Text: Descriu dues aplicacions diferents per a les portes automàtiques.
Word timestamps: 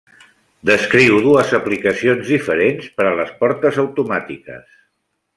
Descriu 0.69 1.17
dues 1.25 1.51
aplicacions 1.57 2.25
diferents 2.35 2.87
per 2.97 3.05
a 3.09 3.15
les 3.19 3.33
portes 3.43 3.77
automàtiques. 3.87 4.65